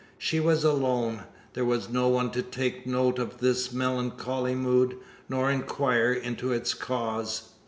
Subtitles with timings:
[0.17, 1.25] She was alone.
[1.53, 4.97] There was no one to take note of this melancholy mood,
[5.29, 7.49] nor inquire into its cause.